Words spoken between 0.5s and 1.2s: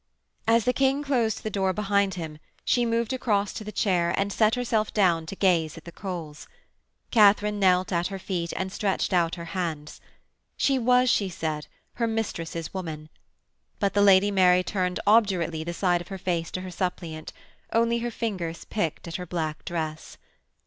the King